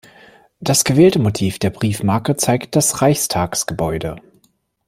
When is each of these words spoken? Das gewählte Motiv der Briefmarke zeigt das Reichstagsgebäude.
Das 0.61 0.83
gewählte 0.83 1.19
Motiv 1.19 1.59
der 1.59 1.69
Briefmarke 1.69 2.35
zeigt 2.35 2.75
das 2.75 3.03
Reichstagsgebäude. 3.03 4.15